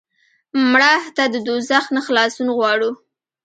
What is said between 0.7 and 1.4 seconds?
مړه ته د